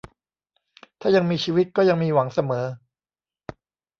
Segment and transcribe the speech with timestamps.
[0.99, 2.65] ถ้ายังมีชีวิตก็ยังมีหวังเสมอ